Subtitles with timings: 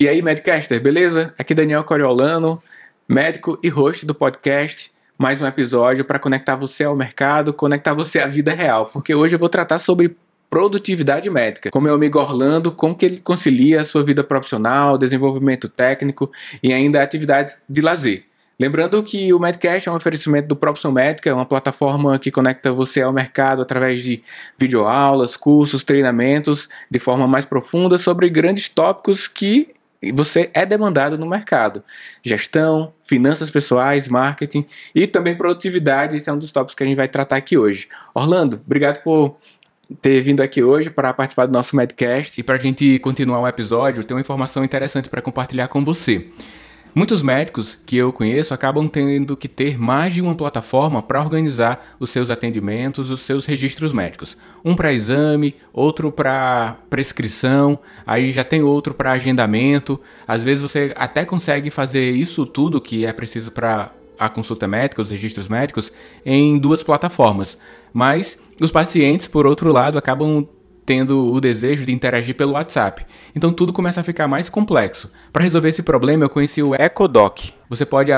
[0.00, 1.34] E aí, Medcaster, beleza?
[1.38, 2.58] Aqui Daniel Coriolano,
[3.06, 4.90] médico e host do podcast.
[5.18, 9.34] Mais um episódio para conectar você ao mercado, conectar você à vida real, porque hoje
[9.34, 10.16] eu vou tratar sobre
[10.48, 11.70] produtividade médica.
[11.70, 16.32] Com meu amigo Orlando, como que ele concilia a sua vida profissional, desenvolvimento técnico
[16.62, 18.24] e ainda atividades de lazer.
[18.58, 23.02] Lembrando que o Medcast é um oferecimento do Propson Médica, uma plataforma que conecta você
[23.02, 24.22] ao mercado através de
[24.58, 29.74] videoaulas, cursos, treinamentos de forma mais profunda sobre grandes tópicos que
[30.14, 31.84] você é demandado no mercado.
[32.22, 36.16] Gestão, finanças pessoais, marketing e também produtividade.
[36.16, 37.88] Esse é um dos tópicos que a gente vai tratar aqui hoje.
[38.14, 39.36] Orlando, obrigado por
[40.00, 42.40] ter vindo aqui hoje para participar do nosso Medcast.
[42.40, 46.28] E para a gente continuar o episódio, tem uma informação interessante para compartilhar com você.
[46.92, 51.94] Muitos médicos que eu conheço acabam tendo que ter mais de uma plataforma para organizar
[52.00, 54.36] os seus atendimentos, os seus registros médicos.
[54.64, 60.00] Um para exame, outro para prescrição, aí já tem outro para agendamento.
[60.26, 65.00] Às vezes você até consegue fazer isso tudo que é preciso para a consulta médica,
[65.00, 65.92] os registros médicos,
[66.26, 67.56] em duas plataformas.
[67.92, 70.46] Mas os pacientes, por outro lado, acabam
[70.90, 73.06] tendo o desejo de interagir pelo WhatsApp.
[73.32, 75.08] Então tudo começa a ficar mais complexo.
[75.32, 77.52] Para resolver esse problema, eu conheci o EcoDoc.
[77.68, 78.10] Você pode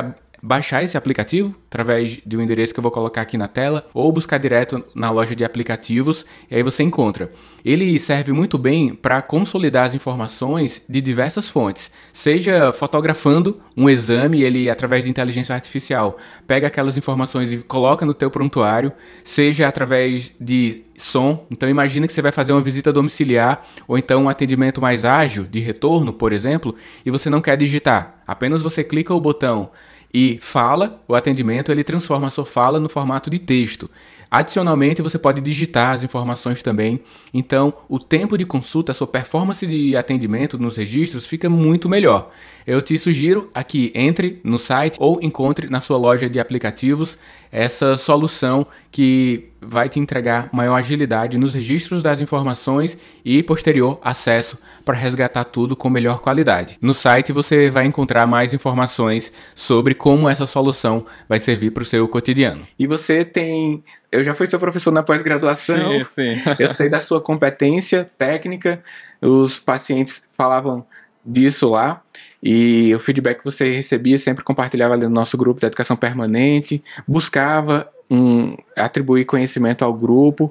[0.42, 4.10] baixar esse aplicativo através de um endereço que eu vou colocar aqui na tela ou
[4.10, 7.30] buscar direto na loja de aplicativos e aí você encontra.
[7.64, 14.42] Ele serve muito bem para consolidar as informações de diversas fontes, seja fotografando um exame,
[14.42, 20.34] ele através de inteligência artificial pega aquelas informações e coloca no teu prontuário, seja através
[20.40, 21.46] de som.
[21.50, 25.44] Então imagina que você vai fazer uma visita domiciliar ou então um atendimento mais ágil
[25.44, 26.74] de retorno, por exemplo,
[27.06, 28.22] e você não quer digitar.
[28.26, 29.70] Apenas você clica o botão
[30.12, 33.90] e fala, o atendimento, ele transforma a sua fala no formato de texto.
[34.32, 37.00] Adicionalmente, você pode digitar as informações também.
[37.34, 42.30] Então, o tempo de consulta, a sua performance de atendimento nos registros fica muito melhor.
[42.66, 47.18] Eu te sugiro aqui entre no site ou encontre na sua loja de aplicativos
[47.50, 54.56] essa solução que vai te entregar maior agilidade nos registros das informações e posterior acesso
[54.82, 56.78] para resgatar tudo com melhor qualidade.
[56.80, 61.86] No site você vai encontrar mais informações sobre como essa solução vai servir para o
[61.86, 62.66] seu cotidiano.
[62.78, 65.98] E você tem eu já fui seu professor na pós-graduação.
[65.98, 66.42] Sim, sim.
[66.58, 68.82] eu sei da sua competência técnica.
[69.20, 70.84] Os pacientes falavam
[71.24, 72.02] disso lá.
[72.42, 76.82] E o feedback que você recebia sempre compartilhava ali no nosso grupo de educação permanente,
[77.08, 80.50] buscava um, atribuir conhecimento ao grupo.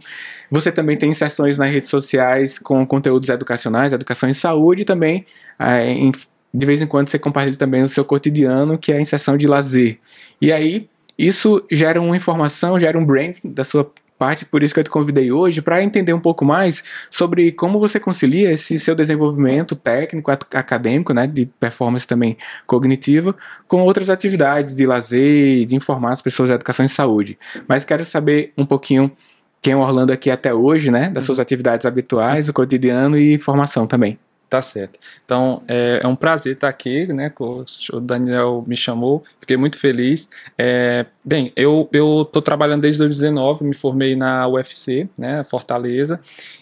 [0.50, 5.26] Você também tem inserções nas redes sociais com conteúdos educacionais, educação em saúde também
[5.60, 6.12] é, em,
[6.54, 9.46] de vez em quando você compartilha também o seu cotidiano, que é a inserção de
[9.46, 10.00] lazer.
[10.42, 13.92] E aí, isso gera uma informação, gera um branding da sua
[14.22, 17.80] parte, por isso que eu te convidei hoje, para entender um pouco mais sobre como
[17.80, 23.36] você concilia esse seu desenvolvimento técnico, acadêmico, né, de performance também cognitiva,
[23.68, 27.36] com outras atividades de lazer, de informar as pessoas da educação em saúde.
[27.68, 29.12] Mas quero saber um pouquinho
[29.60, 31.44] quem é o Orlando aqui até hoje, né, das suas uhum.
[31.44, 34.20] atividades habituais, o cotidiano e formação também.
[34.52, 35.00] Tá certo.
[35.24, 37.32] Então, é, é, um prazer estar aqui, né?
[37.40, 40.30] O Daniel me chamou, fiquei muito feliz.
[40.58, 45.42] É, bem, eu estou trabalhando desde 2019, me formei na UFC, né?
[45.46, 46.20] Fortaleza,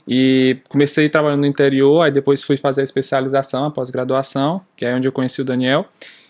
[0.07, 4.93] e comecei trabalhando no interior, aí depois fui fazer a especialização, a pós-graduação, que é
[4.93, 5.87] onde eu conheci o Daniel,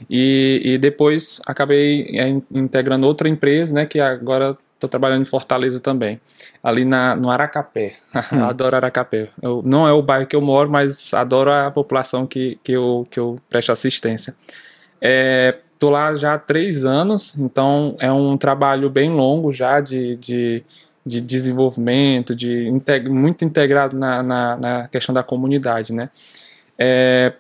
[0.10, 3.86] e, e depois acabei é, integrando outra empresa, né?
[3.86, 6.22] Que agora Estou trabalhando em Fortaleza também,
[6.64, 7.96] ali na, no Aracapé.
[8.32, 9.28] Adoro Aracapé.
[9.42, 13.06] Eu, não é o bairro que eu moro, mas adoro a população que, que, eu,
[13.12, 14.34] que eu presto assistência.
[15.74, 20.16] Estou é, lá já há três anos, então é um trabalho bem longo já de,
[20.16, 20.64] de,
[21.06, 25.92] de desenvolvimento, de integ muito integrado na, na, na, questão da comunidade.
[25.92, 26.10] Né?
[26.78, 27.34] É,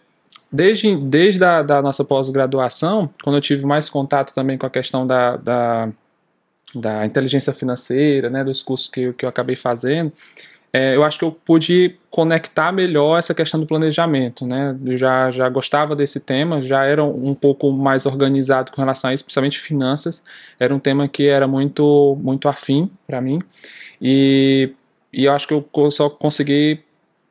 [0.51, 5.07] desde desde a da nossa pós-graduação, quando eu tive mais contato também com a questão
[5.07, 5.89] da, da
[6.75, 10.11] da inteligência financeira, né, dos cursos que, que eu acabei fazendo,
[10.71, 14.77] é, eu acho que eu pude conectar melhor essa questão do planejamento, né?
[14.85, 19.13] Eu já, já gostava desse tema, já era um pouco mais organizado com relação a
[19.13, 20.23] isso, principalmente finanças.
[20.59, 23.39] Era um tema que era muito muito afim para mim
[23.99, 24.71] e,
[25.11, 26.83] e eu acho que eu só consegui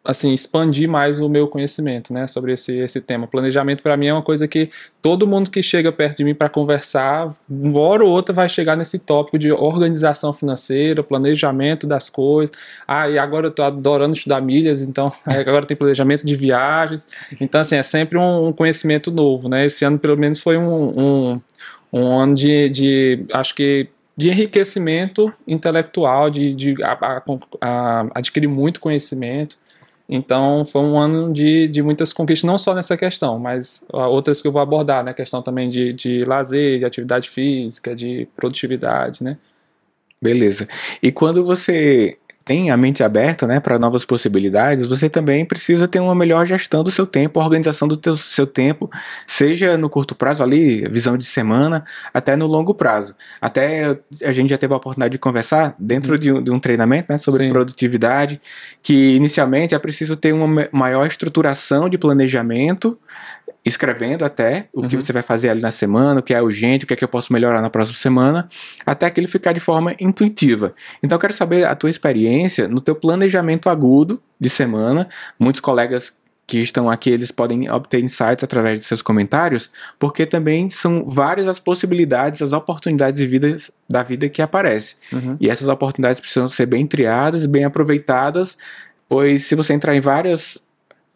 [0.08, 3.26] assim expandir mais o meu conhecimento, né, sobre esse esse tema.
[3.26, 4.70] Planejamento para mim é uma coisa que
[5.02, 8.74] todo mundo que chega perto de mim para conversar, uma hora ou outra vai chegar
[8.74, 12.56] nesse tópico de organização financeira, planejamento das coisas.
[12.86, 17.06] Ah, e agora eu estou adorando estudar milhas, então agora tem planejamento de viagens.
[17.38, 19.66] Então assim é sempre um, a novo, né?
[19.66, 21.40] Esse ano pelo menos foi um, um,
[21.92, 27.22] um ano de, de acho que de enriquecimento intelectual, de, de a, a,
[27.60, 29.56] a, adquirir muito conhecimento.
[30.08, 34.48] Então foi um ano de, de muitas conquistas, não só nessa questão, mas outras que
[34.48, 35.12] eu vou abordar, né?
[35.12, 39.36] Questão também de, de lazer, de atividade física, de produtividade, né?
[40.20, 40.66] Beleza.
[41.02, 42.16] E quando você
[42.48, 46.82] tem a mente aberta né, para novas possibilidades, você também precisa ter uma melhor gestão
[46.82, 48.90] do seu tempo, organização do teu, seu tempo,
[49.26, 53.14] seja no curto prazo ali, visão de semana, até no longo prazo.
[53.38, 57.12] Até a gente já teve a oportunidade de conversar dentro de um, de um treinamento
[57.12, 57.50] né, sobre Sim.
[57.50, 58.40] produtividade,
[58.82, 62.98] que inicialmente é preciso ter uma maior estruturação de planejamento,
[63.64, 64.88] escrevendo até o uhum.
[64.88, 67.04] que você vai fazer ali na semana, o que é urgente, o que é que
[67.04, 68.48] eu posso melhorar na próxima semana,
[68.86, 70.74] até que ele ficar de forma intuitiva.
[71.02, 75.08] Então eu quero saber a tua experiência no teu planejamento agudo de semana.
[75.38, 76.16] Muitos colegas
[76.48, 81.46] que estão aqui, eles podem obter insights através de seus comentários, porque também são várias
[81.46, 83.54] as possibilidades, as oportunidades de vida,
[83.86, 84.96] da vida que aparecem.
[85.12, 85.36] Uhum.
[85.38, 88.56] E essas oportunidades precisam ser bem triadas, bem aproveitadas,
[89.06, 90.66] pois se você entrar em várias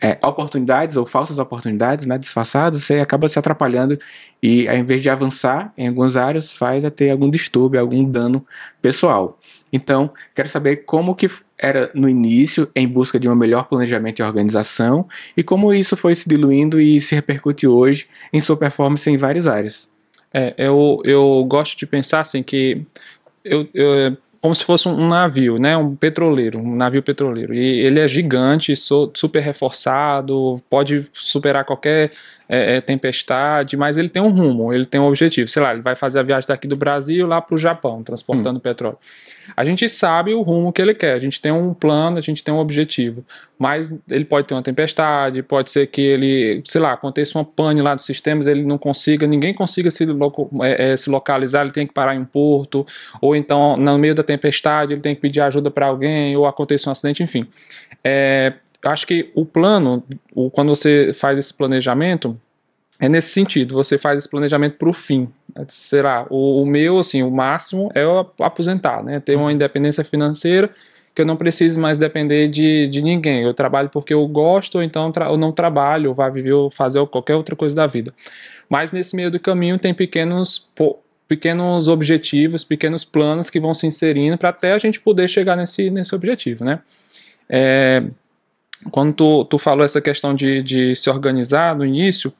[0.02, 3.96] é, oportunidades ou falsas oportunidades, né, disfarçadas, você acaba se atrapalhando
[4.43, 8.44] e ao invés de avançar em algumas áreas, faz a ter algum distúrbio, algum dano
[8.82, 9.38] pessoal.
[9.72, 14.22] Então, quero saber como que era no início em busca de um melhor planejamento e
[14.25, 15.06] organização
[15.37, 19.46] e como isso foi se diluindo e se repercute hoje em sua performance em várias
[19.46, 19.88] áreas.
[20.34, 22.84] É, eu, eu gosto de pensar assim que
[23.44, 27.54] eu, eu como se fosse um navio, né, um petroleiro, um navio petroleiro.
[27.54, 32.10] E ele é gigante, super reforçado, pode superar qualquer
[32.48, 35.48] é, é, tempestade, mas ele tem um rumo, ele tem um objetivo.
[35.48, 38.58] Sei lá, ele vai fazer a viagem daqui do Brasil lá para o Japão, transportando
[38.58, 38.60] hum.
[38.60, 38.98] petróleo.
[39.56, 42.42] A gente sabe o rumo que ele quer, a gente tem um plano, a gente
[42.42, 43.24] tem um objetivo.
[43.58, 47.80] Mas ele pode ter uma tempestade, pode ser que ele, sei lá, aconteça uma pane
[47.80, 51.70] lá dos sistemas, ele não consiga, ninguém consiga se, loco, é, é, se localizar, ele
[51.70, 52.84] tem que parar em um porto,
[53.20, 56.88] ou então no meio da tempestade ele tem que pedir ajuda para alguém, ou aconteça
[56.88, 57.46] um acidente, enfim.
[58.02, 58.54] É,
[58.84, 60.02] acho que o plano,
[60.34, 62.38] o, quando você faz esse planejamento,
[63.00, 65.29] é nesse sentido, você faz esse planejamento para o fim.
[65.69, 68.02] Será o, o, meu, assim, o máximo é
[68.40, 69.20] aposentar, né?
[69.20, 70.70] Ter uma independência financeira
[71.14, 73.43] que eu não precise mais depender de, de ninguém.
[73.43, 77.05] Eu trabalho porque eu gosto, ou então eu não trabalho, ou vá viver ou fazer
[77.06, 78.14] qualquer outra coisa da vida.
[78.69, 80.73] Mas nesse meio do caminho tem pequenos
[81.29, 85.90] pequenos objetivos, pequenos planos que vão se inserindo para até a gente poder chegar nesse,
[85.90, 86.81] nesse objetivo, né?
[87.49, 88.02] É,
[88.90, 92.32] quando tu, tu falou essa questão de, de se organizar no início,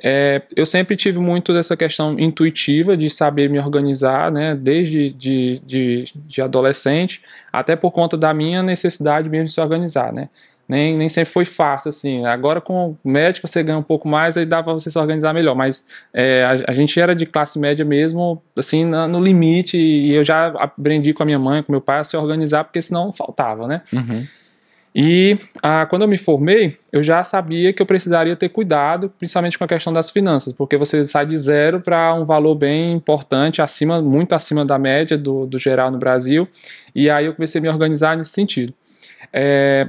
[0.00, 5.60] é, eu sempre tive muito dessa questão intuitiva de saber me organizar, né, desde de,
[5.66, 7.20] de, de adolescente,
[7.52, 10.28] até por conta da minha necessidade mesmo de se organizar, né.
[10.68, 12.26] Nem, nem sempre foi fácil, assim.
[12.26, 15.32] Agora, com o médico, você ganha um pouco mais, aí dá para você se organizar
[15.32, 15.54] melhor.
[15.54, 20.12] Mas é, a, a, gente era de classe média mesmo, assim, na, no limite, e
[20.12, 23.10] eu já aprendi com a minha mãe, com meu pai, a se organizar, porque senão
[23.10, 23.80] faltava, né?
[23.90, 24.26] Uhum.
[25.00, 29.56] E ah, quando eu me formei, eu já sabia que eu precisaria ter cuidado, principalmente
[29.56, 33.62] com a questão das finanças, porque você sai de zero para um valor bem importante,
[33.62, 36.48] acima, muito acima da média do, do geral no Brasil,
[36.92, 38.74] e aí eu comecei a me organizar nesse sentido.
[39.32, 39.86] É,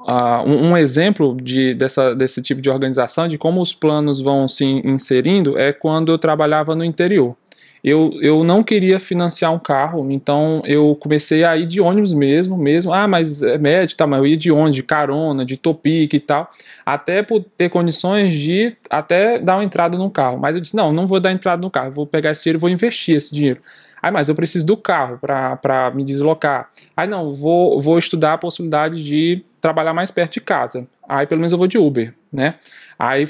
[0.00, 4.48] Uh, um, um, exemplo de, dessa, desse tipo de organização, de como os planos vão
[4.48, 7.36] se inserindo, é quando eu trabalhava no interior
[7.82, 12.56] eu, eu não queria financiar um carro, então eu comecei a ir de ônibus mesmo,
[12.56, 12.92] mesmo.
[12.92, 16.20] Ah, mas é médio, tá, mas eu ia de ônibus, de carona, de topic e
[16.20, 16.50] tal,
[16.84, 20.38] até por ter condições de até dar uma entrada no carro.
[20.38, 22.60] Mas eu disse, não, não vou dar entrada no carro, vou pegar esse dinheiro e
[22.60, 23.60] vou investir esse dinheiro.
[24.02, 26.70] Aí, mas eu preciso do carro para me deslocar.
[26.96, 30.86] Aí, não, vou, vou estudar a possibilidade de trabalhar mais perto de casa.
[31.08, 32.54] Aí, pelo menos eu vou de Uber, né?
[32.98, 33.26] Aí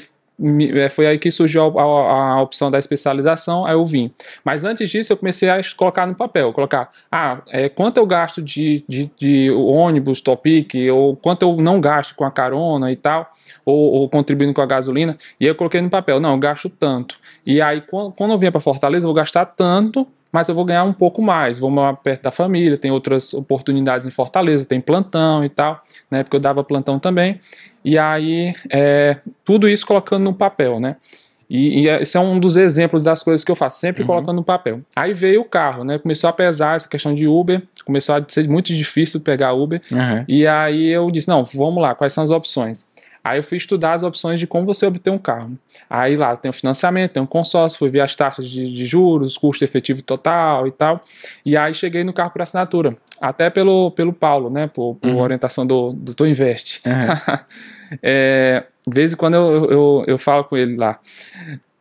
[0.91, 4.13] foi aí que surgiu a, a, a, opção da especialização, aí eu vim.
[4.45, 8.41] Mas antes disso, eu comecei a colocar no papel, colocar, ah, é, quanto eu gasto
[8.41, 13.29] de, de, de ônibus, topic, ou quanto eu não gasto com a carona e tal,
[13.65, 16.69] ou, ou, contribuindo com a gasolina, e aí eu coloquei no papel, não, eu gasto
[16.69, 17.19] tanto.
[17.45, 20.65] E aí, quando, quando eu vinha para Fortaleza, eu vou gastar tanto mas eu vou
[20.65, 24.81] ganhar um pouco mais, vou morar perto da família, tem outras oportunidades em Fortaleza, tem
[24.81, 27.39] plantão e tal, né, porque eu dava plantão também,
[27.85, 30.97] e aí é, tudo isso colocando no papel, né,
[31.51, 34.07] e, e, esse é um dos exemplos das coisas que eu faço, sempre uhum.
[34.07, 34.83] colocando no papel.
[34.95, 35.99] Aí veio o carro, né?
[35.99, 39.81] Começou a pesar essa questão de Uber, começou a ser muito difícil pegar Uber.
[39.91, 40.25] Uhum.
[40.29, 42.87] E aí eu disse: não, vamos lá, quais são as opções?
[43.29, 45.59] Aí eu fui estudar as opções de como você obter um carro.
[45.89, 49.37] Aí lá tem o financiamento, tem o consórcio, fui ver as taxas de, de juros,
[49.37, 51.01] custo efetivo total e tal.
[51.45, 52.97] E aí cheguei no carro por assinatura.
[53.21, 54.67] Até pelo, pelo Paulo, né?
[54.67, 55.21] Por, por uhum.
[55.21, 56.81] orientação do, do Tô Invest.
[56.87, 57.39] Uhum.
[58.03, 60.99] é, de vez em quando eu, eu, eu falo com ele lá.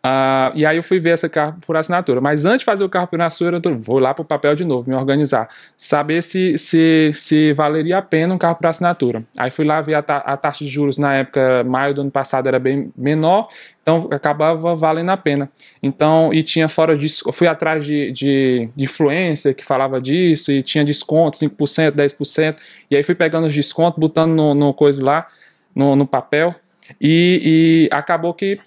[0.05, 2.21] Uh, e aí eu fui ver essa carro por assinatura.
[2.21, 4.63] Mas antes de fazer o carro por assinatura, eu vou lá para o papel de
[4.63, 5.49] novo, me organizar.
[5.75, 9.23] Saber se, se, se valeria a pena um carro por assinatura.
[9.37, 12.11] Aí fui lá ver a, ta a taxa de juros na época, maio do ano
[12.11, 13.47] passado, era bem menor,
[13.81, 15.49] então acabava valendo a pena.
[15.81, 20.63] Então, e tinha fora disso, fui atrás de, de, de influência que falava disso, e
[20.63, 22.55] tinha desconto, 5%, 10%,
[22.89, 25.27] e aí fui pegando os descontos, botando no, no coisa lá,
[25.75, 26.55] no, no papel,
[27.01, 28.59] e, e acabou que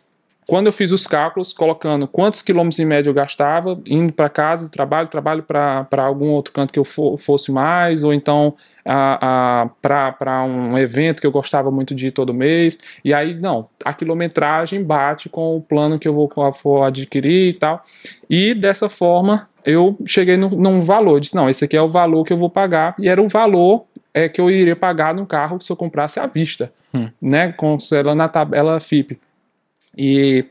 [0.50, 4.68] quando eu fiz os cálculos, colocando quantos quilômetros em média eu gastava, indo para casa,
[4.68, 8.56] trabalho, trabalho para algum outro canto que eu for, fosse mais, ou então
[9.80, 12.76] para um evento que eu gostava muito de ir todo mês.
[13.04, 16.28] E aí, não, a quilometragem bate com o plano que eu vou,
[16.64, 17.80] vou adquirir e tal.
[18.28, 21.20] E dessa forma, eu cheguei no, num valor.
[21.20, 22.96] Disse, não, esse aqui é o valor que eu vou pagar.
[22.98, 26.26] E era o valor é, que eu iria pagar no carro se eu comprasse à
[26.26, 27.08] vista, hum.
[27.22, 27.52] né?
[27.52, 29.16] Considerando na tabela FIP.
[29.96, 30.44] E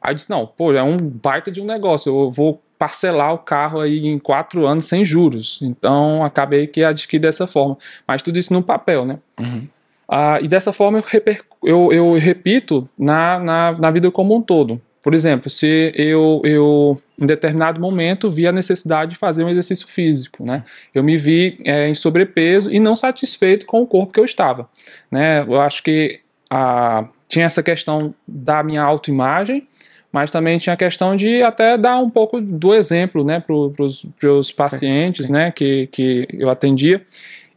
[0.00, 3.38] aí eu disse, não, pô, é um baita de um negócio, eu vou parcelar o
[3.38, 5.58] carro aí em quatro anos sem juros.
[5.62, 7.76] Então acabei que adquiri dessa forma.
[8.06, 9.18] Mas tudo isso no papel, né?
[9.38, 9.66] Uhum.
[10.08, 14.80] Ah, e dessa forma eu, eu, eu repito na, na, na, vida como um todo.
[15.02, 19.86] Por exemplo, se eu, eu em determinado momento vi a necessidade de fazer um exercício
[19.86, 20.64] físico, né?
[20.94, 24.68] Eu me vi é, em sobrepeso e não satisfeito com o corpo que eu estava,
[25.10, 25.42] né?
[25.42, 29.68] Eu acho que a tinha essa questão da minha autoimagem,
[30.10, 34.50] mas também tinha a questão de até dar um pouco do exemplo né, para os
[34.50, 37.02] pacientes né, que, que eu atendia.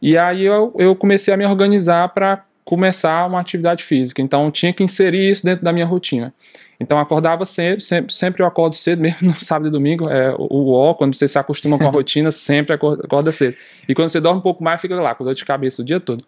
[0.00, 4.22] E aí eu, eu comecei a me organizar para começar uma atividade física.
[4.22, 6.32] Então tinha que inserir isso dentro da minha rotina.
[6.80, 10.72] Então acordava cedo, sempre, sempre eu acordo cedo, mesmo no sábado e domingo, é o
[10.72, 13.54] ó, quando você se acostuma com a rotina, sempre acorda, acorda, cedo.
[13.86, 16.00] E quando você dorme um pouco mais, fica lá, com dor de cabeça o dia
[16.00, 16.24] todo.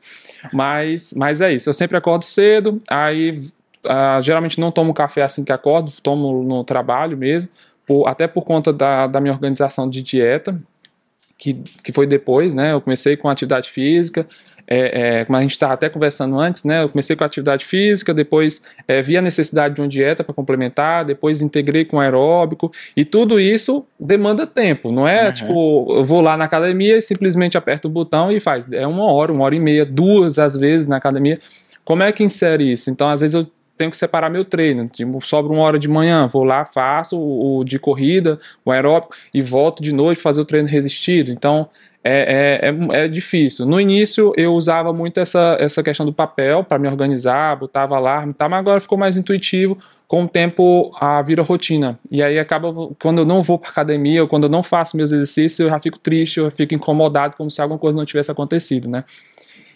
[0.53, 3.31] Mas, mas é isso, eu sempre acordo cedo, aí
[3.87, 7.51] uh, geralmente não tomo café assim que acordo, tomo no trabalho mesmo,
[7.87, 10.61] por, até por conta da, da minha organização de dieta,
[11.39, 12.73] que, que foi depois, né?
[12.73, 14.29] Eu comecei com atividade física,
[14.67, 16.83] é, é, como a gente estava até conversando antes, né?
[16.83, 21.05] Eu comecei com atividade física, depois é, vi a necessidade de uma dieta para complementar,
[21.05, 25.27] depois integrei com aeróbico e tudo isso demanda tempo, não é?
[25.27, 25.33] Uhum.
[25.33, 28.71] Tipo, eu vou lá na academia e simplesmente aperto o botão e faz.
[28.73, 31.39] É uma hora, uma hora e meia, duas às vezes na academia.
[31.85, 32.91] Como é que insere isso?
[32.91, 34.89] Então, às vezes eu tenho que separar meu treino.
[34.89, 39.15] Tipo, sobra uma hora de manhã, vou lá, faço o, o, de corrida, o aeróbico
[39.33, 41.31] e volto de noite fazer o treino resistido.
[41.31, 41.69] Então,
[42.05, 43.65] é, é, é, é, difícil.
[43.65, 48.35] No início eu usava muito essa, essa questão do papel para me organizar, botava alarme,
[48.35, 49.79] tá, mas agora ficou mais intuitivo.
[50.07, 51.99] Com o tempo a vira rotina.
[52.11, 52.71] E aí acaba,
[53.01, 55.81] quando eu não vou para academia, ou quando eu não faço meus exercícios, eu já
[55.81, 59.03] fico triste, eu fico incomodado, como se alguma coisa não tivesse acontecido, né?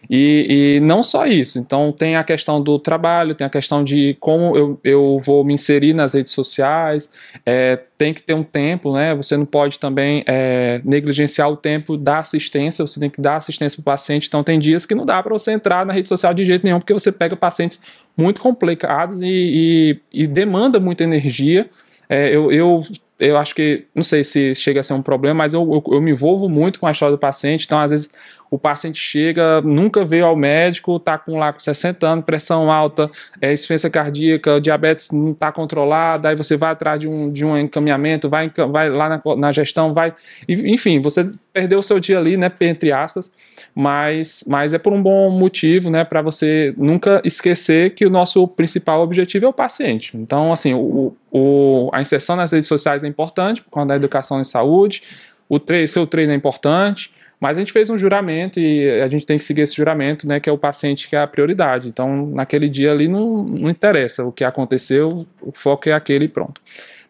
[0.08, 4.16] E, e, não só isso, então tem a questão do trabalho, tem a questão de
[4.20, 7.10] como eu, eu vou me inserir nas redes sociais,
[7.44, 9.14] é, tem que ter um tempo, né?
[9.14, 13.76] Você não pode também é, negligenciar o tempo da assistência, você tem que dar assistência
[13.76, 14.28] para o paciente.
[14.28, 16.78] Então tem dias que não dá para você entrar na rede social de jeito nenhum,
[16.78, 17.80] porque você pega pacientes
[18.16, 21.68] muito complicados e, e, e demanda muita energia.
[22.08, 22.82] É, eu, eu
[23.18, 26.00] eu acho que, não sei se chega a ser um problema, mas eu, eu, eu,
[26.00, 28.12] me envolvo muito com a história do paciente, então às vezes
[28.50, 33.10] o paciente chega, nunca veio ao médico, está com lá com 60 anos, pressão alta,
[33.40, 33.54] é,
[33.90, 38.50] cardíaca, diabetes não está controlada, aí você vai atrás de um, de um encaminhamento, vai,
[38.70, 40.14] vai lá na, na gestão, vai.
[40.48, 42.50] Enfim, você perdeu o seu dia ali, né?
[42.60, 43.30] Entre aspas,
[43.74, 46.04] mas, mas é por um bom motivo, né?
[46.04, 50.16] Para você nunca esquecer que o nosso principal objetivo é o paciente.
[50.16, 54.40] Então, assim, o, o, a inserção nas redes sociais é importante, por conta da educação
[54.40, 55.02] em saúde,
[55.48, 59.24] o tre seu treino é importante, mas a gente fez um juramento e a gente
[59.24, 61.88] tem que seguir esse juramento, né, que é o paciente que é a prioridade.
[61.88, 66.28] Então, naquele dia ali não, não interessa o que aconteceu, o foco é aquele e
[66.28, 66.60] pronto.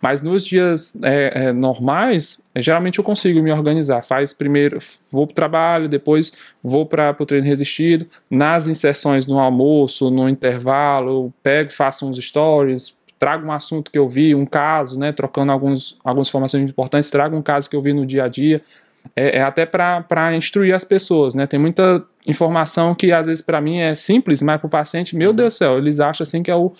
[0.00, 4.02] Mas nos dias é, é, normais, geralmente eu consigo me organizar.
[4.02, 4.78] Faz primeiro,
[5.10, 6.32] vou para o trabalho, depois
[6.62, 8.06] vou para o treino resistido.
[8.30, 14.08] Nas inserções no almoço, no intervalo, pego, faço uns stories, trago um assunto que eu
[14.08, 17.92] vi, um caso, né, trocando alguns, algumas informações importantes, trago um caso que eu vi
[17.92, 18.62] no dia a dia
[19.14, 21.46] é, é até para instruir as pessoas, né?
[21.46, 25.32] Tem muita informação que às vezes para mim é simples, mas para o paciente, meu
[25.32, 26.72] Deus do céu, eles acham assim que é o,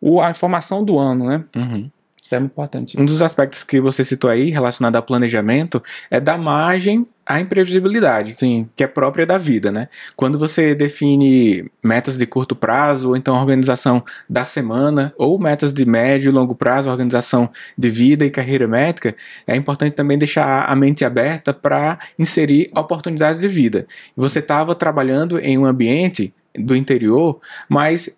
[0.00, 1.44] o a informação do ano, né?
[1.56, 1.90] Uhum.
[2.30, 3.00] É muito importante.
[3.00, 8.34] Um dos aspectos que você citou aí, relacionado ao planejamento, é da margem à imprevisibilidade,
[8.34, 8.68] Sim.
[8.74, 9.88] que é própria da vida, né?
[10.16, 15.86] Quando você define metas de curto prazo, ou então organização da semana, ou metas de
[15.86, 19.14] médio e longo prazo, organização de vida e carreira médica,
[19.46, 23.86] é importante também deixar a mente aberta para inserir oportunidades de vida.
[24.16, 28.10] Você estava trabalhando em um ambiente do interior, mas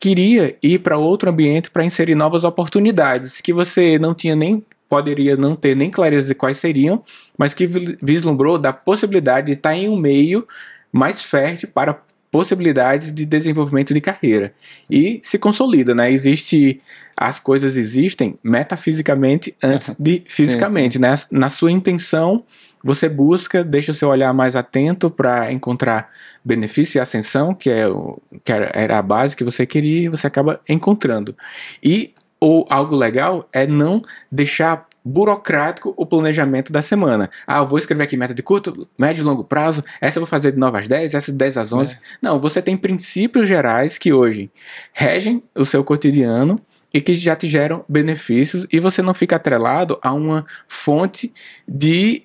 [0.00, 5.36] queria ir para outro ambiente para inserir novas oportunidades que você não tinha nem poderia
[5.36, 7.02] não ter nem clareza de quais seriam,
[7.36, 7.66] mas que
[8.02, 10.46] vislumbrou da possibilidade de estar em um meio
[10.92, 12.00] mais fértil para
[12.30, 14.52] possibilidades de desenvolvimento de carreira
[14.90, 16.10] e se consolida, né?
[16.10, 16.80] Existe
[17.16, 21.08] as coisas existem metafisicamente antes de fisicamente, sim, sim.
[21.08, 21.14] né?
[21.30, 22.44] Na sua intenção,
[22.84, 26.10] você busca, deixa o seu olhar mais atento para encontrar
[26.44, 30.26] benefício e ascensão, que é o, que era a base que você queria, e você
[30.26, 31.34] acaba encontrando.
[31.82, 37.30] E ou algo legal é não deixar burocrático o planejamento da semana.
[37.46, 40.26] Ah, eu vou escrever aqui meta de curto, médio e longo prazo, essa eu vou
[40.26, 41.94] fazer de 9 às 10, essa de 10 às 11.
[41.94, 41.98] É.
[42.20, 44.50] Não, você tem princípios gerais que hoje
[44.92, 46.60] regem o seu cotidiano
[46.92, 51.32] e que já te geram benefícios e você não fica atrelado a uma fonte
[51.68, 52.24] de,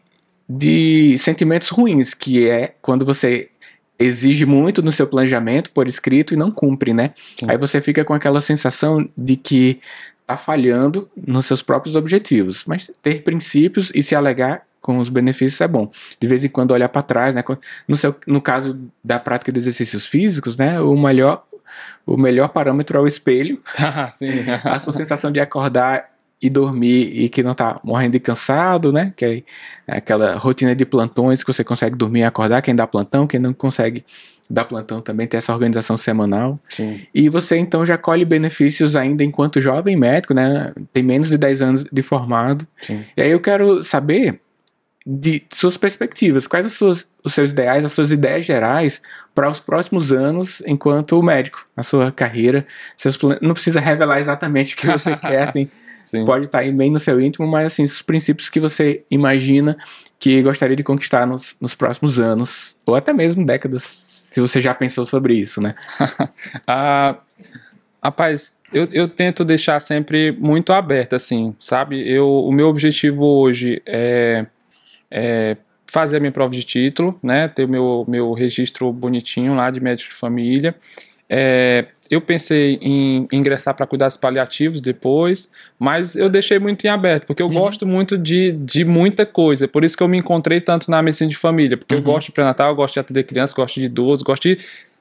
[0.49, 3.50] de sentimentos ruins, que é quando você
[4.01, 7.11] exige muito no seu planejamento por escrito e não cumpre, né?
[7.39, 7.47] Sim.
[7.47, 9.79] Aí você fica com aquela sensação de que
[10.25, 12.63] tá falhando nos seus próprios objetivos.
[12.65, 15.91] Mas ter princípios e se alegar com os benefícios é bom.
[16.19, 17.43] De vez em quando olhar para trás, né?
[17.87, 20.79] No, seu, no caso da prática de exercícios físicos, né?
[20.79, 21.43] O melhor,
[22.05, 23.61] o melhor parâmetro é o espelho.
[24.63, 26.10] A sua sensação de acordar
[26.41, 29.13] e dormir e que não tá morrendo de cansado, né?
[29.15, 29.43] Que
[29.87, 33.39] é aquela rotina de plantões que você consegue dormir e acordar, quem dá plantão, quem
[33.39, 34.03] não consegue
[34.49, 36.59] dar plantão também tem essa organização semanal.
[36.67, 37.01] Sim.
[37.13, 40.73] E você então já colhe benefícios ainda enquanto jovem médico, né?
[40.91, 42.67] Tem menos de 10 anos de formado.
[42.81, 43.03] Sim.
[43.15, 44.41] E aí eu quero saber
[45.05, 49.01] de suas perspectivas, quais as suas, os seus ideais, as suas ideias gerais
[49.33, 52.65] para os próximos anos enquanto médico, a sua carreira,
[52.95, 55.69] seus não precisa revelar exatamente o que você quer, assim,
[56.05, 56.23] Sim.
[56.23, 59.75] pode estar tá bem no seu íntimo, mas assim, os princípios que você imagina
[60.19, 64.73] que gostaria de conquistar nos, nos próximos anos, ou até mesmo décadas, se você já
[64.73, 65.73] pensou sobre isso, né?
[66.67, 67.17] ah,
[68.03, 72.07] rapaz, eu, eu tento deixar sempre muito aberto, assim, sabe?
[72.07, 74.45] Eu, o meu objetivo hoje é,
[75.11, 77.47] é fazer a minha prova de título, né?
[77.49, 80.73] Ter o meu, meu registro bonitinho lá de médico de família
[81.33, 85.49] é, eu pensei em ingressar para cuidados paliativos depois,
[85.79, 87.53] mas eu deixei muito em aberto, porque eu uhum.
[87.53, 89.65] gosto muito de, de muita coisa.
[89.65, 92.01] Por isso que eu me encontrei tanto na medicina de família, porque uhum.
[92.01, 94.57] eu gosto de pré-natal, eu gosto de atender crianças, gosto de idosos, gosto de,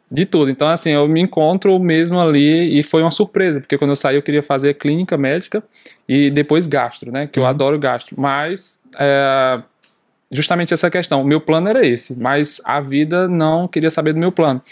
[0.09, 0.53] de tudo.
[0.53, 4.15] Então, assim, eu me encontro mesmo ali e foi uma surpresa, porque quando eu saí
[4.15, 5.65] eu queria fazer clínica médica
[6.09, 7.27] e depois gastro, né?
[7.27, 7.45] Que uhum.
[7.45, 8.15] eu adoro gastro.
[8.17, 8.81] Mas.
[8.97, 9.61] É,
[10.31, 11.25] justamente essa questão.
[11.25, 14.63] Meu plano era esse, mas a vida não queria saber do meu plano.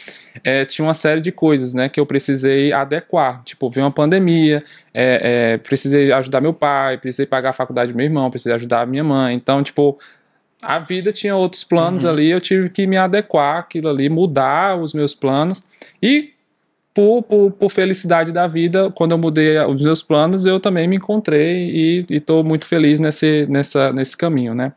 [0.44, 3.42] É, tinha uma série de coisas né, que eu precisei adequar.
[3.44, 4.60] Tipo, veio uma pandemia,
[4.94, 8.82] é, é, precisei ajudar meu pai, precisei pagar a faculdade do meu irmão, precisei ajudar
[8.82, 9.34] a minha mãe.
[9.34, 9.98] Então, tipo,
[10.62, 12.10] a vida tinha outros planos uhum.
[12.10, 15.64] ali, eu tive que me adequar aquilo ali, mudar os meus planos.
[16.00, 16.34] E
[16.94, 20.96] por, por, por, felicidade da vida, quando eu mudei os meus planos, eu também me
[20.96, 24.72] encontrei e estou muito feliz nesse, nessa, nesse caminho, né?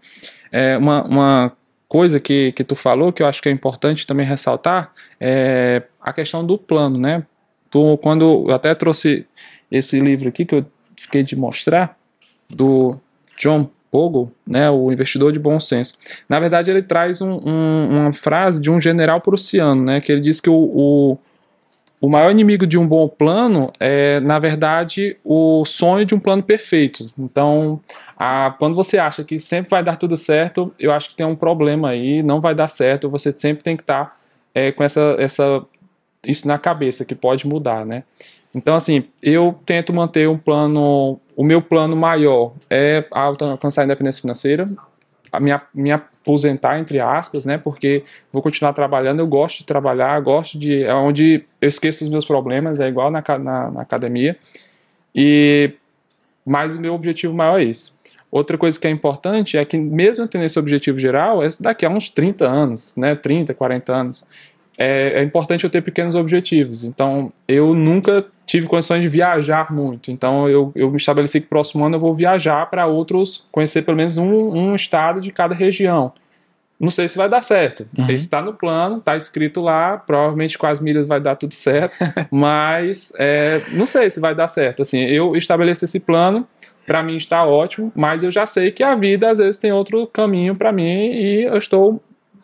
[0.51, 1.51] É, uma, uma
[1.87, 6.13] coisa que, que tu falou que eu acho que é importante também ressaltar é a
[6.13, 7.23] questão do plano, né?
[7.69, 9.25] Tu, quando eu até trouxe
[9.71, 10.65] esse livro aqui que eu
[10.97, 11.97] fiquei de mostrar,
[12.49, 12.97] do
[13.37, 15.95] John Bogle, né, o investidor de bom senso.
[16.29, 20.21] Na verdade, ele traz um, um, uma frase de um general prussiano, né, que ele
[20.21, 21.17] diz que o, o
[22.01, 26.41] o maior inimigo de um bom plano é, na verdade, o sonho de um plano
[26.41, 27.11] perfeito.
[27.17, 27.79] Então,
[28.17, 31.35] a, quando você acha que sempre vai dar tudo certo, eu acho que tem um
[31.35, 33.07] problema aí, não vai dar certo.
[33.11, 34.15] Você sempre tem que estar tá,
[34.55, 35.63] é, com essa, essa,
[36.25, 38.03] isso na cabeça, que pode mudar, né?
[38.53, 41.19] Então, assim, eu tento manter um plano.
[41.35, 44.67] O meu plano maior é alcançar a independência financeira,
[45.31, 47.57] a minha, minha aposentar, entre aspas, né?
[47.57, 50.83] Porque vou continuar trabalhando, eu gosto de trabalhar, gosto de.
[50.83, 54.37] É onde eu esqueço os meus problemas, é igual na, na, na academia.
[55.13, 55.71] E.
[56.45, 57.91] Mas o meu objetivo maior é esse.
[58.31, 61.89] Outra coisa que é importante é que, mesmo tendo esse objetivo geral, é daqui a
[61.89, 63.13] uns 30 anos, né?
[63.13, 64.25] 30, 40 anos
[64.81, 66.83] é, é, importante eu ter pequenos objetivos.
[66.83, 70.09] Então, eu nunca tive condições de viajar muito.
[70.09, 73.95] Então, eu, eu me estabeleci que próximo ano eu vou viajar para outros, conhecer pelo
[73.95, 76.11] menos um, um, estado de cada região.
[76.79, 77.87] Não sei se vai dar certo.
[77.95, 78.09] Uhum.
[78.09, 79.99] Está no plano, está escrito lá.
[79.99, 81.95] Provavelmente com as milhas vai dar tudo certo.
[82.31, 84.81] mas é, não sei se vai dar certo.
[84.81, 86.47] Assim, eu estabeleci esse plano.
[86.87, 90.07] Para mim está ótimo, mas eu já sei que a vida às vezes tem outro
[90.07, 92.01] caminho para mim e eu estou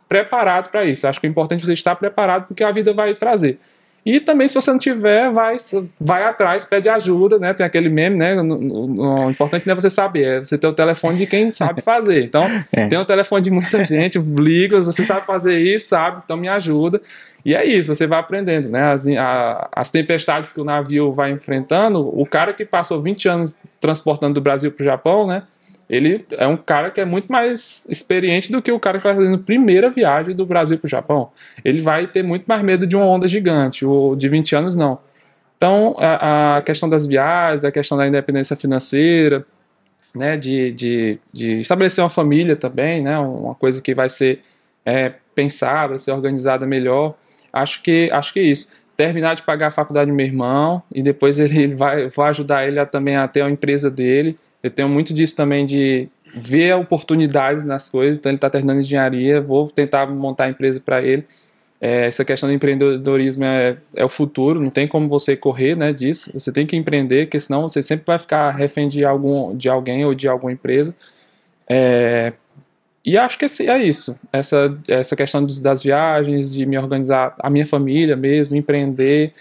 [0.08, 1.08] preparado para isso.
[1.08, 3.60] Acho que é importante você estar preparado porque a vida vai trazer.
[4.08, 5.58] E também, se você não tiver, vai,
[6.00, 7.54] vai atrás, pede ajuda, né?
[7.54, 8.42] Tem aquele meme, né?
[8.42, 12.24] O, importante não é você saber, é você ter o telefone de quem sabe fazer.
[12.24, 12.42] Então,
[12.72, 12.88] é.
[12.88, 16.22] tem o telefone de muita gente, liga, você sabe fazer isso, sabe?
[16.24, 17.02] Então me ajuda.
[17.44, 18.94] E é isso, você vai aprendendo, né?
[18.94, 23.58] As, a, as tempestades que o navio vai enfrentando, o cara que passou 20 anos
[23.78, 25.44] transportando do Brasil para o Japão, né?
[25.90, 29.16] Ele é um cara que é muito mais experiente do que o cara que vai
[29.16, 31.30] fazendo a primeira viagem do Brasil para o Japão.
[31.64, 35.00] Ele vai ter muito mais medo de uma onda gigante, o de 20 anos não.
[35.56, 39.46] Então, a, a questão das viagens, a questão da independência financeira,
[40.14, 44.42] né, de, de, de, estabelecer uma família também, né, uma coisa que vai ser
[44.86, 47.16] é, pensada, ser organizada melhor.
[47.54, 48.72] Acho que, acho que é isso.
[48.96, 52.80] Terminar de pagar a faculdade do meu irmão e depois ele, vai, vou ajudar ele
[52.80, 57.64] a, também a ter a empresa dele eu tenho muito disso também de ver oportunidades
[57.64, 58.18] nas coisas.
[58.18, 61.26] Então ele está terminando engenharia, vou tentar montar a empresa para ele.
[61.80, 65.94] É, essa questão do empreendedorismo é, é, o futuro, não tem como você correr né,
[65.94, 66.32] disso.
[66.34, 70.04] Você tem que empreender, porque senão você sempre vai ficar refém de, algum, de alguém
[70.04, 70.96] ou de alguma empresa.
[71.70, 72.34] É,
[73.06, 74.20] e acho que é isso.
[74.34, 79.34] Essa, essa questão dos, das viagens, de me organizar, a minha família mesmo, empreender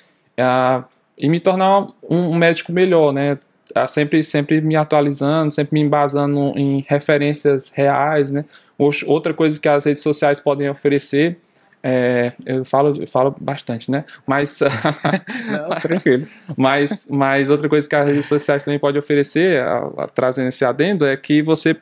[1.18, 3.36] e me tornar um, um médico melhor, né?
[3.76, 8.42] Tá sempre, sempre me atualizando, sempre me embasando em referências reais, né?
[8.78, 11.36] Outra coisa que as redes sociais podem oferecer,
[11.82, 14.06] é, eu falo, eu falo bastante, né?
[14.26, 14.60] Mas,
[15.46, 16.26] Não, tranquilo.
[16.56, 20.64] mas, mas outra coisa que as redes sociais também podem oferecer, a, a, trazendo esse
[20.64, 21.76] adendo, é que você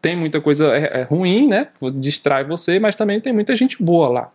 [0.00, 1.66] tem muita coisa é, é ruim, né?
[1.94, 4.32] Distrai você, mas também tem muita gente boa lá.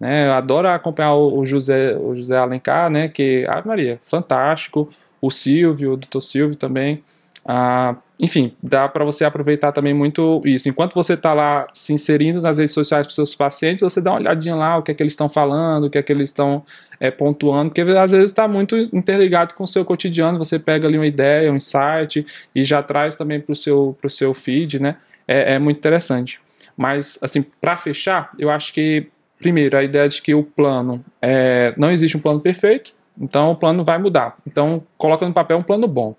[0.00, 0.26] Né?
[0.28, 3.08] Eu adoro acompanhar o, o José, o José Alencar, né?
[3.08, 4.90] Que, ah, Maria, fantástico
[5.20, 7.02] o Silvio, o doutor Silvio também.
[7.44, 10.68] Ah, enfim, dá para você aproveitar também muito isso.
[10.68, 14.20] Enquanto você está lá se inserindo nas redes sociais para seus pacientes, você dá uma
[14.20, 16.62] olhadinha lá, o que é que eles estão falando, o que é que eles estão
[16.98, 20.38] é, pontuando, porque às vezes está muito interligado com o seu cotidiano.
[20.38, 24.34] Você pega ali uma ideia, um insight e já traz também para o seu, seu
[24.34, 24.96] feed, né?
[25.26, 26.40] É, é muito interessante.
[26.76, 31.74] Mas, assim, para fechar, eu acho que, primeiro, a ideia de que o plano, é,
[31.76, 34.36] não existe um plano perfeito, então o plano vai mudar.
[34.46, 36.16] Então coloca no papel um plano bom.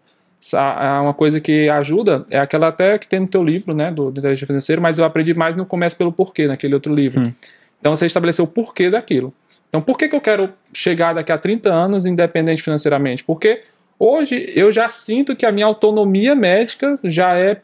[1.01, 4.19] Uma coisa que ajuda é aquela até que tem no teu livro, né, do, do
[4.19, 7.21] inteligência financeira, mas eu aprendi mais no começo pelo porquê, naquele outro livro.
[7.21, 7.33] Hum.
[7.79, 9.33] Então você estabeleceu o porquê daquilo.
[9.69, 13.23] Então por que, que eu quero chegar daqui a 30 anos independente financeiramente?
[13.23, 13.63] Porque
[13.99, 17.59] hoje eu já sinto que a minha autonomia médica já é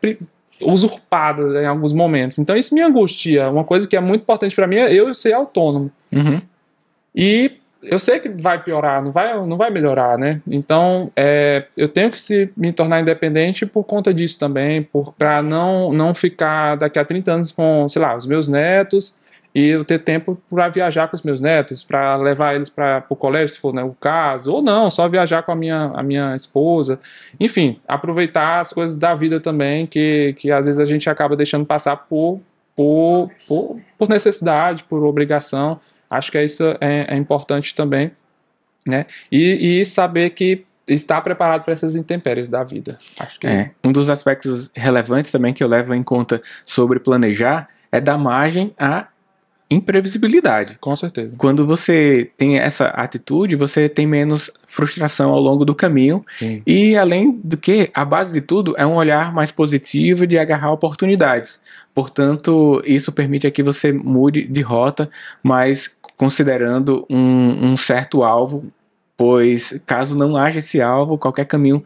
[0.61, 2.39] usurpada em alguns momentos.
[2.39, 3.49] Então isso me angustia.
[3.49, 5.91] Uma coisa que é muito importante para mim é eu ser autônomo.
[6.11, 6.41] Uhum.
[7.15, 10.41] E eu sei que vai piorar, não vai, não vai melhorar, né?
[10.47, 14.87] Então, é, eu tenho que se, me tornar independente por conta disso também,
[15.17, 19.19] para não, não ficar daqui a 30 anos com, sei lá, os meus netos
[19.57, 23.15] e eu ter tempo para viajar com os meus netos, para levar eles para o
[23.15, 26.35] colégio, se for né, o caso, ou não, só viajar com a minha, a minha
[26.35, 26.99] esposa.
[27.39, 31.65] Enfim, aproveitar as coisas da vida também, que, que às vezes a gente acaba deixando
[31.65, 32.39] passar por,
[32.75, 35.79] por, por, por necessidade, por obrigação.
[36.09, 38.11] Acho que isso é, é importante também,
[38.87, 39.05] né?
[39.31, 42.97] E, e saber que está preparado para essas intempéries da vida.
[43.19, 43.71] Acho que é.
[43.83, 48.73] Um dos aspectos relevantes também que eu levo em conta sobre planejar é dar margem
[48.79, 49.07] à
[49.69, 50.77] imprevisibilidade.
[50.79, 51.33] Com certeza.
[51.37, 56.25] Quando você tem essa atitude, você tem menos frustração ao longo do caminho.
[56.39, 56.61] Sim.
[56.65, 60.71] E além do que, a base de tudo é um olhar mais positivo de agarrar
[60.71, 61.59] oportunidades.
[61.93, 65.09] Portanto, isso permite que você mude de rota,
[65.43, 68.65] mas considerando um, um certo alvo,
[69.15, 71.83] pois caso não haja esse alvo, qualquer caminho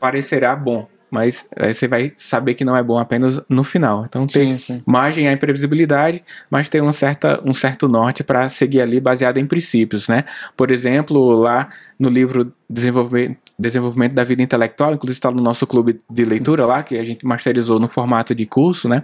[0.00, 4.04] parecerá bom mas aí você vai saber que não é bom apenas no final.
[4.06, 4.82] Então tem sim, sim.
[4.86, 9.46] margem à imprevisibilidade, mas tem uma certa, um certo norte para seguir ali baseado em
[9.46, 10.24] princípios, né?
[10.56, 16.00] Por exemplo, lá no livro Desenvolvimento, Desenvolvimento da Vida Intelectual, inclusive está no nosso clube
[16.08, 19.02] de leitura lá, que a gente masterizou no formato de curso, né?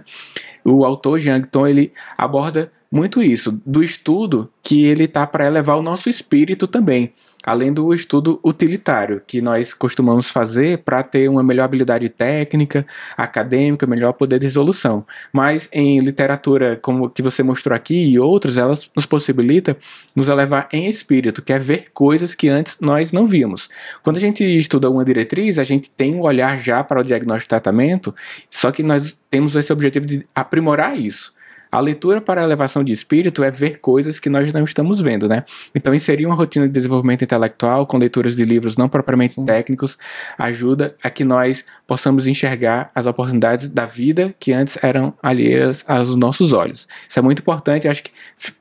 [0.63, 5.77] O autor Jean Tom, ele aborda muito isso, do estudo que ele tá para elevar
[5.77, 7.11] o nosso espírito também,
[7.45, 13.85] além do estudo utilitário que nós costumamos fazer para ter uma melhor habilidade técnica, acadêmica,
[13.85, 15.05] melhor poder de resolução.
[15.31, 19.77] Mas em literatura como que você mostrou aqui e outros, elas nos possibilita
[20.15, 23.69] nos elevar em espírito, que é ver coisas que antes nós não víamos.
[24.01, 27.49] Quando a gente estuda uma diretriz, a gente tem um olhar já para o diagnóstico
[27.49, 28.15] e tratamento,
[28.49, 31.35] só que nós temos esse objetivo de aprimorar isso
[31.75, 35.27] A leitura para a elevação de espírito é ver coisas que nós não estamos vendo,
[35.27, 35.43] né?
[35.75, 39.45] Então, inserir uma rotina de desenvolvimento intelectual com leituras de livros não propriamente Sim.
[39.45, 39.97] técnicos
[40.37, 46.15] ajuda a que nós possamos enxergar as oportunidades da vida que antes eram alheias aos
[46.15, 46.87] nossos olhos.
[47.09, 48.11] Isso é muito importante, acho que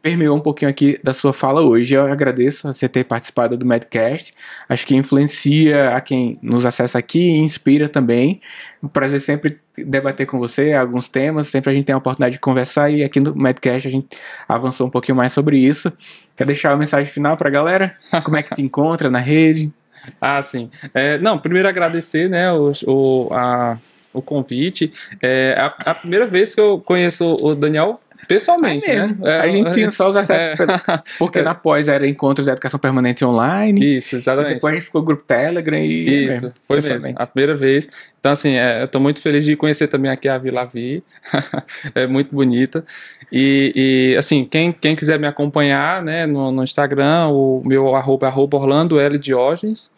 [0.03, 1.95] permeou um pouquinho aqui da sua fala hoje.
[1.95, 4.35] Eu agradeço você ter participado do Medcast.
[4.69, 8.41] Acho que influencia a quem nos acessa aqui e inspira também.
[8.85, 12.39] Um prazer sempre debater com você alguns temas, sempre a gente tem a oportunidade de
[12.39, 14.09] conversar e aqui no Medcast a gente
[14.47, 15.91] avançou um pouquinho mais sobre isso.
[16.37, 17.97] Quer deixar uma mensagem final para a galera?
[18.23, 19.73] Como é que te encontra na rede?
[20.21, 20.71] Ah, sim.
[20.93, 23.79] É, não, primeiro agradecer né, o, o, a,
[24.15, 24.91] o convite.
[25.21, 29.17] É a, a, primeira vez que eu conheço o Daniel Pessoalmente, é né?
[29.23, 31.03] É, a gente tinha só os acessos, é.
[31.19, 33.99] porque na pós era encontros de educação permanente online.
[33.99, 34.55] Isso, exatamente.
[34.55, 36.29] depois a gente ficou grupo Telegram e.
[36.29, 37.15] Isso, mesmo, foi mesmo.
[37.17, 37.89] A primeira vez.
[38.19, 41.03] Então, assim, é, eu tô muito feliz de conhecer também aqui a Vila Vi.
[41.95, 42.85] é muito bonita.
[43.31, 43.73] E,
[44.15, 48.57] e, assim, quem, quem quiser me acompanhar, né, no, no Instagram, o meu arroba, arroba
[48.57, 49.19] Orlando L.
[49.19, 49.91] Diógenes.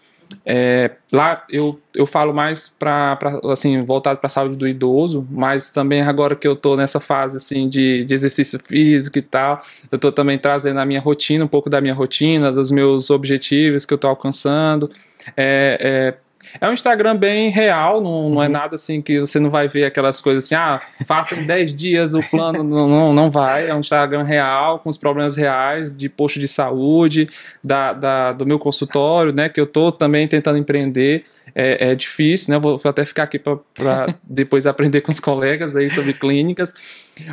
[0.45, 3.19] É, lá eu, eu falo mais para
[3.51, 7.37] assim voltado para a saúde do idoso, mas também agora que eu estou nessa fase
[7.37, 11.49] assim de, de exercício físico e tal, eu estou também trazendo a minha rotina, um
[11.49, 14.91] pouco da minha rotina, dos meus objetivos que eu estou alcançando.
[15.37, 16.26] É, é,
[16.61, 18.53] é um Instagram bem real, não, não é uhum.
[18.53, 22.15] nada assim que você não vai ver aquelas coisas assim, ah, faça em 10 dias
[22.15, 23.69] o plano, não, não, não vai.
[23.69, 27.29] É um Instagram real, com os problemas reais de posto de saúde,
[27.63, 31.25] da, da, do meu consultório, né, que eu tô também tentando empreender
[31.59, 32.59] é, é difícil, né?
[32.59, 36.75] Vou, vou até ficar aqui para depois aprender com os colegas aí sobre clínicas,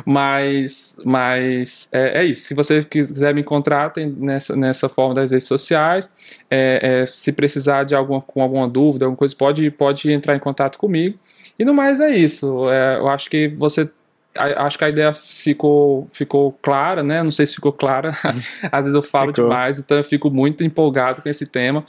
[0.06, 2.46] mas, mas é, é, isso.
[2.46, 6.10] Se você quiser me encontrar, tem nessa, nessa forma das redes sociais.
[6.50, 10.40] É, é, se precisar de alguma, com alguma dúvida, alguma coisa, pode, pode entrar em
[10.40, 11.18] contato comigo.
[11.58, 12.70] E no mais é isso.
[12.70, 13.90] É, eu acho que você
[14.34, 17.22] acho que a ideia ficou, ficou clara, né?
[17.22, 18.10] Não sei se ficou clara.
[18.70, 19.48] Às vezes eu falo ficou.
[19.48, 21.84] demais, então eu fico muito empolgado com esse tema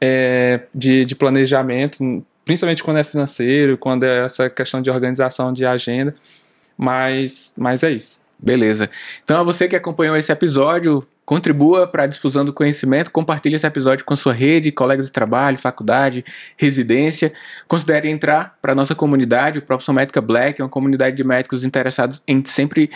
[0.00, 1.98] é, de, de planejamento,
[2.44, 6.14] principalmente quando é financeiro, quando é essa questão de organização de agenda.
[6.76, 8.20] Mas, mas é isso.
[8.42, 8.88] Beleza.
[9.22, 13.64] Então, a você que acompanhou esse episódio, Contribua para a difusão do conhecimento, compartilhe esse
[13.64, 16.24] episódio com sua rede, colegas de trabalho, faculdade,
[16.56, 17.32] residência.
[17.68, 21.62] Considere entrar para a nossa comunidade, o Profissão Médica Black, é uma comunidade de médicos
[21.62, 22.90] interessados em sempre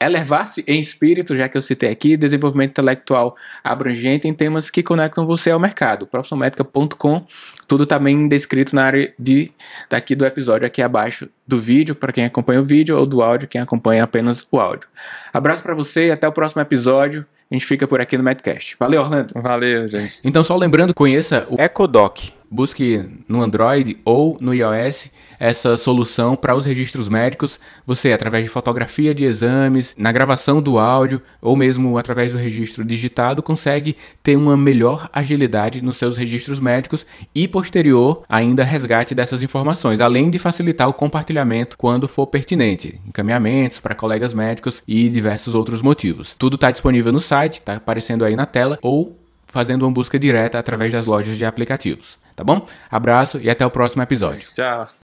[0.00, 5.26] elevar-se em espírito, já que eu citei aqui, desenvolvimento intelectual abrangente em temas que conectam
[5.26, 6.06] você ao mercado.
[6.06, 7.26] profissionalmedica.com,
[7.66, 9.52] tudo também descrito na área de
[9.90, 13.46] daqui do episódio aqui abaixo do vídeo para quem acompanha o vídeo ou do áudio
[13.46, 14.88] quem acompanha apenas o áudio.
[15.34, 17.26] Abraço para você e até o próximo episódio.
[17.50, 18.76] A gente fica por aqui no Medcast.
[18.78, 19.32] Valeu, Orlando.
[19.34, 20.20] Valeu, gente.
[20.24, 22.32] Então, só lembrando, conheça o EcoDoc.
[22.50, 27.60] Busque no Android ou no iOS essa solução para os registros médicos.
[27.86, 32.84] Você, através de fotografia de exames, na gravação do áudio ou mesmo através do registro
[32.84, 39.42] digitado, consegue ter uma melhor agilidade nos seus registros médicos e posterior ainda resgate dessas
[39.42, 45.54] informações, além de facilitar o compartilhamento quando for pertinente, encaminhamentos para colegas médicos e diversos
[45.54, 46.34] outros motivos.
[46.38, 50.58] Tudo está disponível no site, está aparecendo aí na tela ou fazendo uma busca direta
[50.58, 52.18] através das lojas de aplicativos.
[52.38, 52.64] Tá bom?
[52.88, 54.48] Abraço e até o próximo episódio.
[54.54, 55.07] Tchau.